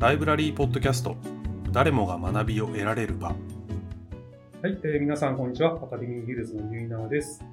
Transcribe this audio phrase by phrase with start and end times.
[0.00, 1.14] ライブラリーポッドキャスト
[1.72, 5.74] 誰もが学びを得られる場はい、えー皆さん、こんにちは。
[5.74, 7.44] アカデミーヒルズのユイナーです。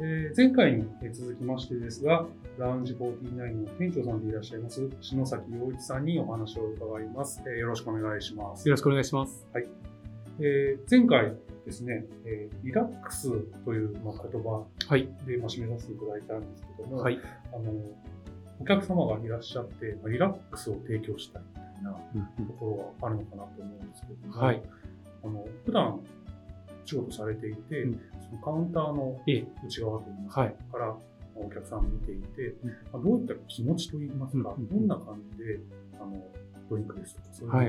[0.00, 2.26] えー前回にえー続きましてですが、
[2.58, 7.42] ラウンジ49の店長さんでいらっしゃいます、篠崎陽一さんにお話を伺います。
[7.46, 8.68] えーよろしくお願いします。
[8.68, 9.46] よろしくお願いします。
[9.54, 13.30] えー前回ですね、えーリラックス
[13.64, 15.08] という、まあ、言葉はい。
[15.26, 17.18] で、まあ、締めさせていただいたんですけども、はい。
[17.54, 17.72] あの
[18.60, 21.42] お客様がいらっしゃって、まあリラックスを提供したい
[21.80, 21.98] いなと
[22.58, 24.62] ころがあるのかなと思うんですけども、はい。
[25.24, 26.00] あの普段
[26.84, 29.46] 仕事されていて、うんそのカウンターのええ。
[29.64, 30.56] 内側といいますか、はい。
[30.72, 30.96] から
[31.36, 32.56] お客さんを見ていて、う
[32.92, 35.60] どういった気持ちといいますか、うんどんな感じで
[36.00, 36.22] あの
[36.68, 37.62] ドリンクですとか、そういうのを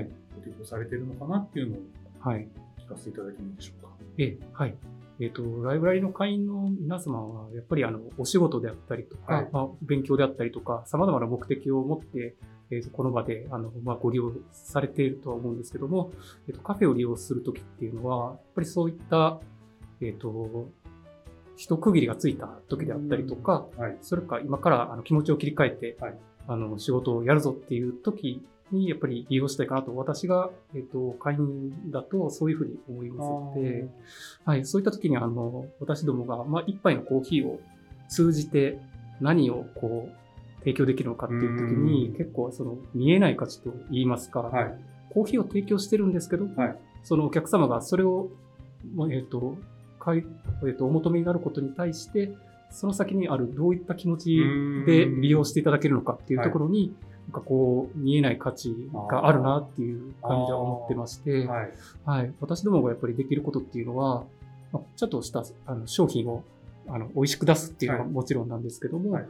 [0.44, 1.80] 提供されているのかなっていうのを
[2.20, 2.48] はい。
[2.80, 3.90] 聞かせていただいてもいいでしょうか？
[4.18, 4.38] ええ。
[4.54, 4.76] はい。
[5.20, 9.50] えっ、と、ライブラリの会員の皆様は、やっぱりあの、お仕事であったりとか、はい。
[9.52, 12.36] まあ、勉強であったりとか、様々な目的を持って、
[12.70, 16.12] えっ、と、この場で、あの、まあ、ご利用されているとは思うんですけども、
[16.48, 19.40] えっ、と、カフェを利用するときっていうのは、やっぱりそういった、
[20.02, 20.70] えっ、と、
[21.56, 23.98] 一区切りがついた時であったりとか、はい。
[24.02, 26.18] それか今からあの気持ちを切り替えて、はい。
[26.48, 33.88] あの仕事をやるぞっていう時にやっぱり利用したいかなと、私が、えっと会員だとそういうふうに思いますので、
[34.46, 37.60] はい、そういった時にあの私どもが、まあ、一杯のコーヒーを
[38.10, 38.80] 通じて
[39.22, 42.18] 何をこう提供できるのかっていう時にうん。
[42.18, 44.78] 結構その見えない価値と言いますか、はい。
[45.10, 46.78] コーヒーを提供してるんですけど、はい。
[47.04, 48.30] そのお客様がそれを、
[48.96, 49.58] まあえっ、と、
[50.00, 50.26] かい
[50.66, 52.34] えっ、と、お求めになることに対して、
[52.70, 54.36] その先にあるどういった気持ち
[54.86, 56.94] で利用していただけるのかっていうところに、
[57.28, 58.74] なんかこう、見えない価値
[59.10, 61.72] があるなっていう感じでは思ってまして、はい。
[62.06, 62.34] はい。
[62.40, 64.24] 私どもがやっぱりできることっていうのは、
[64.72, 66.44] まあちょっとしたあの商品を
[66.90, 69.26] あの美味しく出すっていうのがはいもちろんなんですけども、はい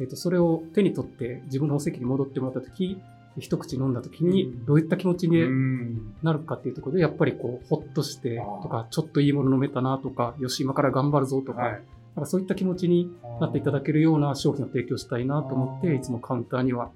[0.00, 2.98] えっとそれを手に取って自分のお席に戻ってもらったとき、
[3.38, 11.82] 一口飲んだときにうんどういった気持ちにうんなるかっていうところで、やっぱりこう、ほっとしてとか、ちょっといいもの飲めたなとか、よし、今から頑張るぞとか、はい。
[12.14, 13.10] なんかそういった気持ちに
[13.40, 16.90] なっていただけるような商品を提供したいなと思って、いつもカウンターには、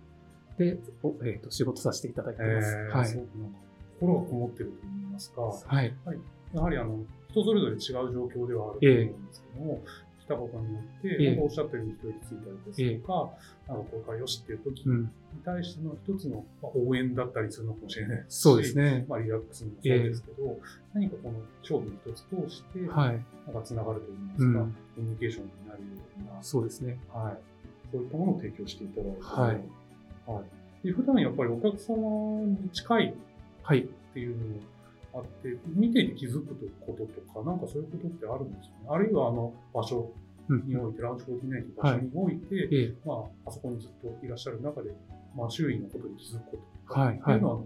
[0.58, 2.68] で、おえーと仕事させていただいてえます。
[2.68, 2.92] ーはい。
[2.92, 3.08] なんか
[4.00, 5.94] 心がこもってると言いますか、はい。
[6.54, 6.98] やはりあの
[7.30, 9.82] 人それぞれ違う状況ではあると思うんですけども、
[10.20, 13.30] 来たことによって、ええなんかおっしゃったように一人ついたりですとか、
[13.68, 15.10] なんかこれからよしっていう時にうん。
[15.44, 19.04] 対しての一つのまあ応援だったりするのかもしれないですし、そうですね。
[19.08, 20.58] まあ、リラックスもそうですけど、
[20.94, 23.24] 何かこの商品一つ通して、はい。
[23.46, 25.86] なんかつながるといいますか、うんコミュニケーションになるよ
[26.32, 26.98] うな、そうですね。
[27.12, 27.38] はい、
[27.92, 29.60] そういったものを提供していただいて、はい
[30.26, 30.42] は
[30.82, 33.14] い、で普段やっぱりお客様に近い
[33.62, 33.80] はい。
[33.80, 34.60] っていうのも
[35.14, 38.86] あって、見ていて気づくこととか、なんかそういうことってあるんですよね？
[38.88, 40.10] あるいはあの場所
[40.48, 40.62] うん。
[40.66, 43.14] において、ラウンジ49という場所において、ええま
[43.46, 44.90] あ、あそこにずっといらっしゃる中で、
[45.36, 47.60] まあ、周囲のことに気づくこととかはいっていうのは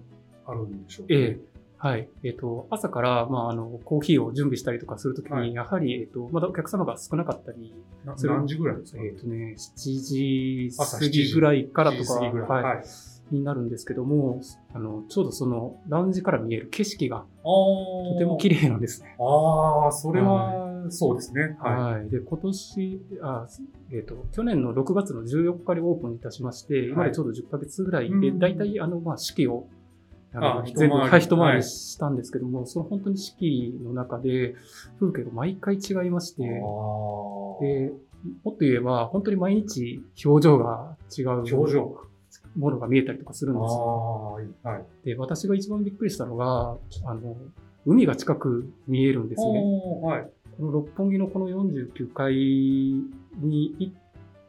[0.46, 1.38] あるんでしょうか、ええ
[1.82, 2.10] はい。
[2.22, 7.74] えっ、と、朝から、まあ、あの、コーヒーを準備したりとかするときに、はいやはり、えっ、と、まだお客様が少なかったり、
[8.04, 12.48] なそれ何時ぐらいですか、えっ、とね、7時朝過ぎぐらいからと7時か、過ぎぐらい。
[12.48, 12.84] はいはい。
[13.30, 14.40] になるんですけども、
[14.74, 19.16] あの、ちょうどその、ラウンジから見える景色がととても綺麗なんですね。
[19.18, 21.56] ああ、それは、そうですね。
[21.60, 22.10] ははい。
[22.10, 23.46] で、今年、あ
[23.92, 29.68] えっ、と、去年の6月の14日にオープンいたしまして、今でちょうど10ヶ月ぐらいで、うん大体、あの、まあ、式を、
[30.34, 34.54] あ全部、はい、一回はいりしたんですけども、その本当に式の中で、
[34.98, 36.36] 風景が毎回違いましい。
[36.36, 37.92] て、あで、
[38.44, 42.10] もっと言えば、本当に毎日表情が違うー表情。
[42.56, 44.38] ものが見えたりとかするんですよ。
[44.62, 44.84] はい。
[45.04, 46.76] で、私が一番びっくりしたのが、
[47.06, 47.36] あの、
[47.86, 49.62] 海が近く見えるんですね。
[50.02, 50.30] はい。
[50.56, 53.92] この六本木のこの49階にい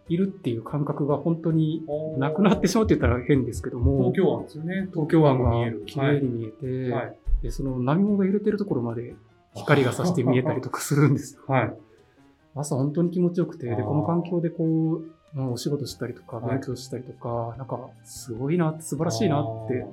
[0.09, 1.85] いるっていう感覚が本当に
[2.17, 4.88] なくなってしまうって言ったら変ですけども、東京湾ですよね。
[4.91, 7.17] 東京湾が見える綺麗に見えて、はい。
[7.44, 9.16] でその波紋が揺れてるところまで
[9.56, 11.41] 光が差して見えたりとかするんですよ。
[11.47, 11.73] はい。
[12.56, 15.03] 朝本当に気持ちよくて、で、この環境でこう、
[15.33, 19.86] まあお仕事したりとか、はい勉強したりとか、なんかすごいな素晴らしいなって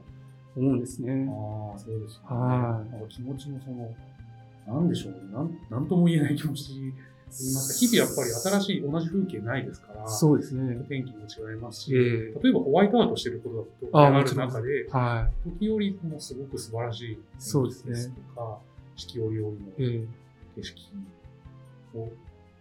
[0.57, 1.29] 思うんですね。
[1.31, 2.27] ああ、そうですよね。
[2.29, 3.95] はい気持ちもその、
[4.67, 5.19] なんでしょうね。
[5.33, 6.73] なん、なんとも言えない気持ちと
[7.41, 7.79] 言いますか。
[7.79, 10.85] 日々やっぱり新しい同じ風景ないですから、そうですね。
[10.89, 12.01] 天気も違いますし、ええ
[12.43, 18.59] 例えばホワイトアウトしてることだとある中で、は時折もすごく素晴らしいそうですね天気とか、
[18.97, 20.07] 四季折々の景
[20.63, 20.75] 色
[21.95, 22.09] を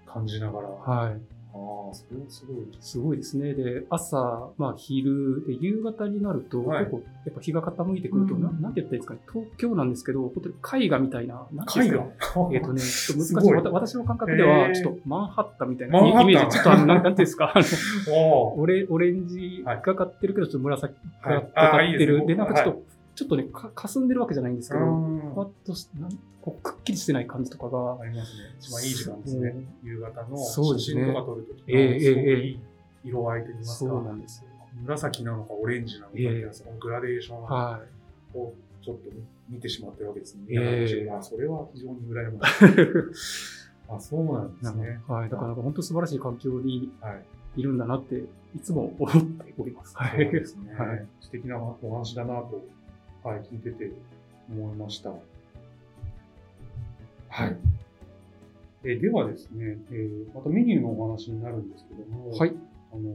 [0.06, 1.37] 感じながら、はい。
[1.54, 2.66] ああ、それはすごい。
[2.80, 3.54] すごいですね。
[3.54, 6.86] で、朝、まあ昼、で、夕方になると、はい。
[6.86, 8.42] 結構、やっぱ日が傾いてくると、うん。
[8.42, 10.34] ななんて言ったらいいですかね、東京なんですけど、本
[10.70, 12.06] 当に絵画みたいな、なん絵画？
[12.54, 13.54] えっ、とね、ちょっと難しい。
[13.72, 14.74] 私の感覚でへは、ー。
[14.74, 17.66] ちょっとマンハッタンみたいなイメージ、ちょっとあの、なんていうんですか、あの、
[18.56, 20.94] オレオレンジがかってるけど、ちょっと紫
[21.24, 21.52] がはい。
[21.54, 22.26] かってる。
[22.26, 22.76] で、なんかちょっと、は
[23.18, 28.44] ちょっとね、か霞んでるわけじゃないんですけど、うんふわっとしなんこうくっきりしてない感じとかが、ありますね。
[28.60, 29.56] 一番いい時間ですね。
[29.84, 32.60] 夕方の写真とか撮るときええいい
[33.06, 34.50] 色合いといいますか、そうなんですよ。
[34.84, 37.82] 紫なのかオレンジなのかっていうそのグラデーションは
[38.36, 38.54] を
[38.84, 39.10] ちょっと
[39.50, 40.42] 見てしまってるわけですね。
[40.50, 42.66] ええあそれは非常に羨ましい。
[42.66, 42.70] い。
[43.90, 45.02] あ、そうなんですね。
[45.08, 45.30] かはい。
[45.30, 47.26] だから本当素晴らしい環境にはい。
[47.56, 48.18] いるんだなって、
[48.56, 49.94] いつも思っております。
[49.94, 50.74] そうですね。
[50.76, 52.64] はい素敵なお話だなと、
[53.28, 53.92] はい、聞いてて
[54.50, 55.10] 思いました。
[55.10, 55.18] は
[57.48, 57.58] い。
[58.86, 62.56] えーではですね、えーまたメニューのお話になるんですけども、はい。
[62.94, 63.14] あの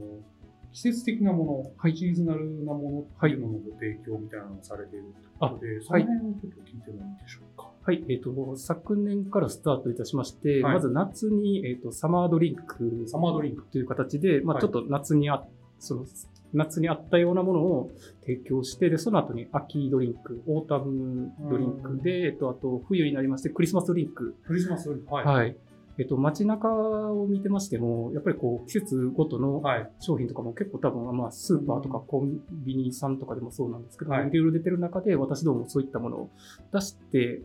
[0.71, 7.71] 季節的なもの、はいシーズナルなものっていうののご提供みたいなのをされているということで、その辺をちょっと聞いてもいいでしょうか？
[7.81, 8.05] はい。
[8.07, 13.63] えっ、と、昨年からスタートいたしまして、はいまず夏に、えっ、と、サマードリンクサマードリンク。
[13.71, 15.43] という形で、まあはいちょっと夏にあ、
[15.79, 16.05] その、
[16.53, 17.91] 夏にあったようなものを
[18.21, 24.35] 提供して、で、その後に秋ドリンク、オータムドリンクで、えっと、あと冬になりまして、クリスマスドリンク。
[24.45, 25.13] クリスマスドリンク。
[25.13, 25.25] はい。
[25.25, 25.57] はい。
[25.99, 29.91] えっと、街中を見てましても、やっぱりこう、季節ごとのはい。
[29.99, 36.29] 商品とかも結構多分、まあ、スーパーとかコンビニさんとかでもそうなんですけど、はいい、ろいろ出てる中で、私どももそういったものを
[36.71, 37.41] 出して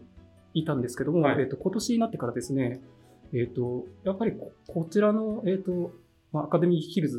[0.54, 2.80] いたんですけども、はいえっと、今年になってからですね、
[3.34, 5.92] えっと、やっぱりここちらの、えっと、
[6.32, 7.18] まあ、アカデミーヒルズ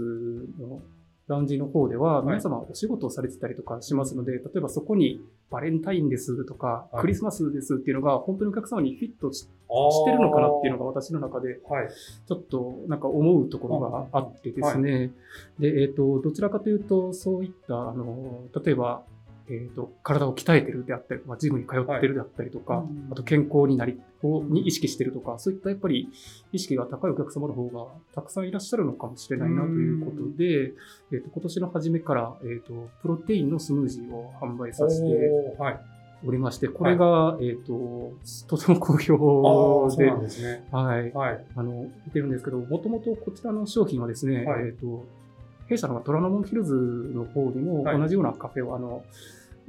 [0.60, 0.82] の
[1.30, 5.22] ラウンジの方では、い皆様お仕事をされてたりとかしますので、例えばそこに
[5.52, 11.60] バレンタインですとか、はいクリスマスですっていうのが、本当にお客様にフィットしてるのかなっていうのが私の中で。
[12.28, 15.12] ちょっとなんか思うところがあってですね。
[15.60, 19.04] で、えっ、と、どちらかというと、そういった、あの、例えば、
[19.50, 26.10] えっ、と、体を鍛えてるであったり、まあ、ジムに通ってるであったりとか、はいうんあと健康になり、をに意識してるとか、そういったやっぱり
[26.52, 30.74] 意識が高いお客様の方がたくさんいらっしゃるのかもしれないなということで、
[31.12, 35.08] えっ、と、今年の初めから、えっ、と、プロテインのスムージーを販売させて
[36.26, 38.14] おりまして、これが、えっ、と、
[38.48, 40.68] とても好評でですね。
[40.72, 41.12] はい。
[41.14, 41.46] はい。
[41.56, 45.06] あの、見てるんですけど、もともとこちらの商品はですね、はいえっ、と、
[45.70, 46.74] 弊社の虎ノ門ヒルズ
[47.14, 48.00] の方にもはい。
[48.00, 49.04] 同じようなカフェを、あの、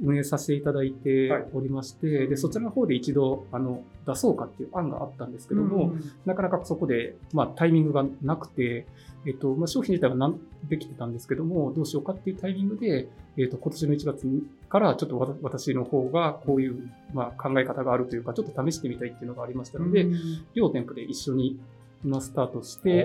[0.03, 1.45] 運営させていただいてはい。
[1.53, 8.87] おりまして、で、そちらの方で一度、あの、出そうかっていう案があったんですけども、うんなかなかそこで、まあ、タイミングがなくて、
[9.27, 14.27] えっ、と、まあ、商品自体はなんできてたんですけども、どうしようかっていうタイミングで、えっ、と、今年の1月
[14.69, 20.15] から、ちょっと私の方が、こういう、まあ、考え方があるというか、ちょっと試してみたいっていうのがありましたので、うん。
[20.55, 21.59] 両店舗で一緒に
[22.03, 23.03] 今スタートして、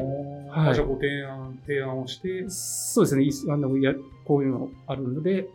[0.50, 0.70] はい。
[0.70, 3.94] あじゃあご提案、提案をして、そうですね、いあのや
[4.24, 5.48] こういうのあるので、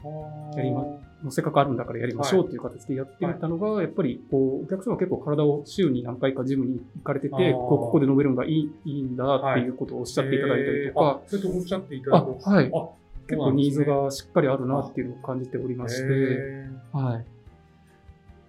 [0.55, 0.85] やりま
[1.29, 12.49] せっかくあるんだからやりましょうという形でやってみたのが、やっぱりこうお客様は結構体を週に何回かジムに行かれてて、こうここで飲めるのがいいいいんだっていうことをおっしゃっていただいたりとか、えーあそうやっておっしゃっていただあくと。
[12.49, 12.71] はい。
[12.73, 12.89] あ
[13.27, 17.25] 結構ニーズがしっかりあるなっていうのを感じておりまして、へはい。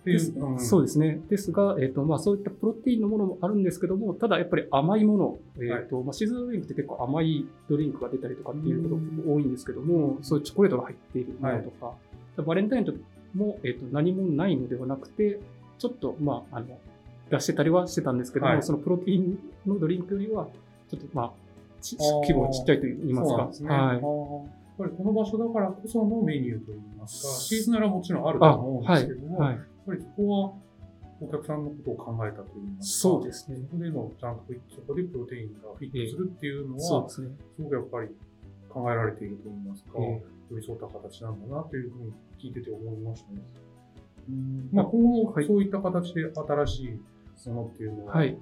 [0.05, 1.21] ううんそうですね。
[1.29, 11.95] ですが、えっ、と、まあ、そういったプロテインのものもあるんですけども、ただやっぱり甘いもの、えっ、と、まあ、シーズンドリンクって結構甘いドリンクが出たりとかっていうことが多いんですけども、そういうチョコレートが入っているものとか、
[12.43, 13.01] バレンタイン
[13.35, 15.39] も、えっ、と、何もないのではなくて、
[15.79, 16.79] ちょっと、まあ、あの、
[17.31, 20.49] 出してたりはしてたんですけども、はいそのプロテインのドリンクよりは、
[20.91, 21.33] ちょっと、まあ、
[21.81, 23.49] ち規模がちっちゃいと言いますか。
[23.53, 23.69] すね。
[23.69, 24.01] はい
[24.73, 29.39] やっぱりこの場所だからこそのメニューといいますか、シーズナルはもちろんあるとあ、思うんではいすけども、。
[29.39, 29.57] はい。
[29.57, 30.53] やっぱりそこは
[31.21, 33.59] お客さんのことを考えたといいますか、そうですね。
[33.59, 34.43] そこでのちゃんと
[34.75, 38.09] そこでプロテインがフィットするっていうのは、そうですごくやっぱり
[38.69, 43.43] 考えられているといいますか、え寄り添った形なんだなというふうに聞いてて思いましたね。
[44.29, 48.37] うんまあ、今後、はいそういった形で新しいものっていうのは、はい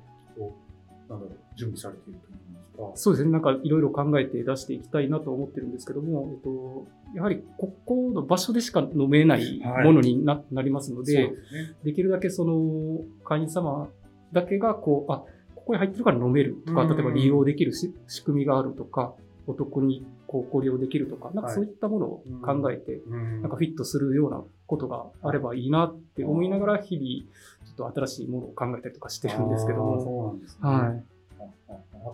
[1.09, 2.50] なんだろう、準備されているといいますか。
[2.95, 3.31] そうですね。
[3.31, 11.75] なんかいろいろ考えて出していきたいなと思ってるんですけども、えっと、やはりここの場所でしか飲めないはいものにな,、なりますので、ですね。
[11.85, 13.89] できるだけその会員様
[14.33, 19.15] だけがこう、あ、ここに入ってるから飲めるとか、うん例えば利用できるし仕組みがあるとか、
[19.47, 30.01] お得にこうご利用できるとか、なんかはいそういったものを考えて、うんなんかフィットするようなことがあればいいなって思いながら、日々、ちょっと新しいものを考えたりとかしてるんですけども。
[30.01, 30.59] そうなんですね。
[30.63, 31.05] はい。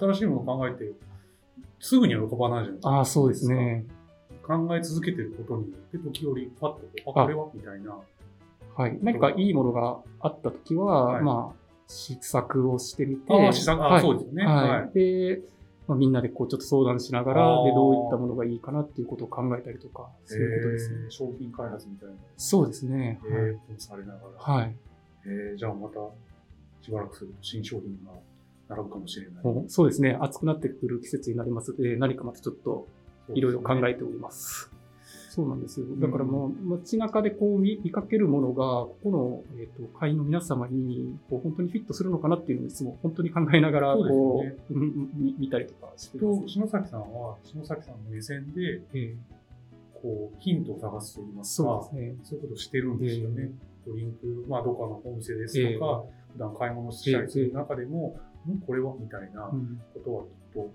[0.00, 0.92] 新しいものを考えて、
[1.80, 2.90] すぐには浮かばないじゃないですか。
[2.90, 3.84] ああ、そうですね。
[4.42, 7.98] 考え続けてることによって、時折、パッとあ、あこれはみたいな。
[8.76, 8.98] はい。
[9.02, 13.32] 何かいいものがあったときは、はいまあ、試作をしてみて。
[13.32, 14.70] ああ試作あはいそうですよねはい。
[14.70, 15.40] はいで、
[15.88, 20.96] まあ、みんなでこうちょっと相談しながら、で、どういったものがいいかなっていうことを考えたりとか、そういうことですね。
[21.04, 22.14] えー商品開発みたいな。
[22.36, 23.20] そうですね。
[23.28, 24.54] えー、されながら。
[24.54, 24.76] はい。
[25.26, 26.00] えーじゃあまた、
[26.82, 28.12] しばらくすると新商品が
[28.68, 29.64] 並ぶかもしれない。
[29.68, 30.16] そうですね。
[30.20, 32.88] 暑くなってくる季節になりますので、何かまたちょっと
[33.34, 34.70] いろいろ考えております。
[35.30, 35.86] そうなんですよ。
[35.98, 46.48] だからもう街中でこう見見かけるものが、ここの、えー、と会員の皆様にこう本当にフィットするのかなっていうのをいつも本当に考えながら、こねう、うん見見たりとかしてますと、。
[46.48, 49.36] 篠崎さんは、篠崎さんの目線で、えー
[50.02, 52.16] こう、ヒントを探すといいますか、そうですね。
[52.22, 53.50] そういうことをしてるんですよね。
[53.86, 58.35] ドリンク、まあ、どっかのお店ですとか、普段買い物したりする中でも、ん
[58.66, 60.70] これはみたいなうんことはきっと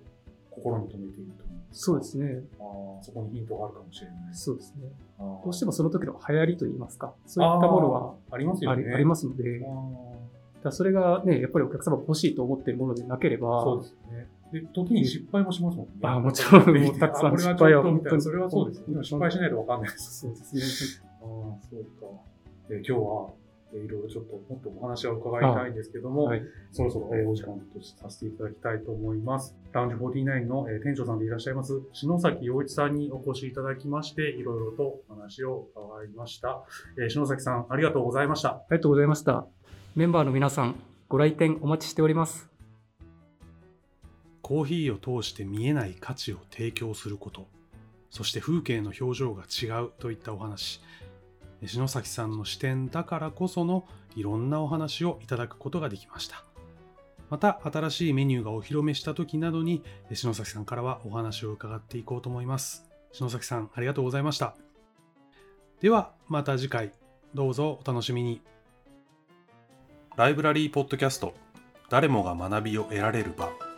[0.52, 2.44] 心に留めていると思うんですそうですね。
[2.60, 4.18] あーそこにヒントがあるかもしれない。
[4.34, 4.90] そうですね。
[5.18, 8.84] どうしてもその時の流行りといいますか、そういったものはありますよね。
[8.84, 9.62] あり,、ありますので、
[10.64, 14.28] だそれがね、やっぱりお客様が欲しいと思っているものでなければ、そうですよね。
[14.52, 15.94] で、時に失敗もしますもんね。
[16.02, 19.04] あもちろんこれ もうたくさん失敗は本当にそれはそうですよね。
[19.04, 20.20] 失敗しないとわかんないです。
[20.20, 21.02] そうですね。
[21.24, 21.28] ああ、
[21.70, 22.22] そうか。
[22.70, 23.41] え今日は、え
[23.74, 26.44] いろいろちょっともっとお話を伺いたいんですけども、はい。
[26.72, 29.56] そろそろ、えーお時間とさせていただきたいと思います。
[29.72, 36.64] ラウンジ49の、えー店長さんでいらっしゃいます、篠崎洋一さんにお越しいただきまして、いろいろとお話を伺いました。
[36.98, 38.50] えー篠崎さん、ありがとうございました。
[38.50, 39.46] ありがとうございました。
[39.96, 40.76] メンバーの皆さん、
[41.10, 42.52] ご来店お待ちしております。
[44.52, 47.48] コーヒーを通して見えない価値を提供すること
[48.10, 50.82] そして風景の表情が違うといったお話
[51.68, 56.44] 篠崎さんの視点だからこそのいろんなお話をいただくことができました。
[57.30, 62.86] また新しいメニューがお披露目した時などに篠崎さんからはお話を伺っていこうと思います。
[63.14, 64.56] 篠崎さんありがとうございました。
[65.80, 66.92] ではまた次回
[67.34, 68.42] どうぞお楽しみに。
[70.18, 71.34] ライブラリーポッドキャスト
[71.90, 73.71] 誰もが学びを得られる場。